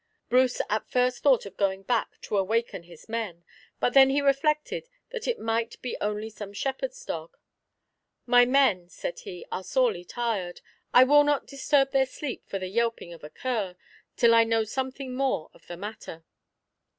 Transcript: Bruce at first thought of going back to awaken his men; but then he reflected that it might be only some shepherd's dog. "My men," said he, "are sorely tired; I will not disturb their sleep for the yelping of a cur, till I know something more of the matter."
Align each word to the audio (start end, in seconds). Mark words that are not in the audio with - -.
Bruce 0.29 0.59
at 0.67 0.89
first 0.89 1.21
thought 1.21 1.45
of 1.45 1.55
going 1.57 1.83
back 1.83 2.19
to 2.21 2.35
awaken 2.35 2.81
his 2.81 3.07
men; 3.07 3.43
but 3.79 3.93
then 3.93 4.09
he 4.09 4.19
reflected 4.19 4.89
that 5.11 5.27
it 5.27 5.37
might 5.37 5.79
be 5.83 5.95
only 6.01 6.27
some 6.27 6.53
shepherd's 6.53 7.05
dog. 7.05 7.37
"My 8.25 8.43
men," 8.43 8.89
said 8.89 9.19
he, 9.19 9.45
"are 9.51 9.63
sorely 9.63 10.03
tired; 10.03 10.61
I 10.91 11.03
will 11.03 11.23
not 11.23 11.45
disturb 11.45 11.91
their 11.91 12.07
sleep 12.07 12.41
for 12.47 12.57
the 12.57 12.67
yelping 12.67 13.13
of 13.13 13.23
a 13.23 13.29
cur, 13.29 13.75
till 14.17 14.33
I 14.33 14.43
know 14.43 14.63
something 14.63 15.13
more 15.15 15.51
of 15.53 15.67
the 15.67 15.77
matter." 15.77 16.25